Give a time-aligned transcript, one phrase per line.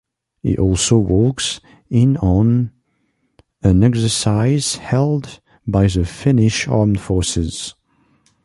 [0.41, 2.71] He also walks in on
[3.61, 7.75] an exercise held by the Finnish Armed Forces.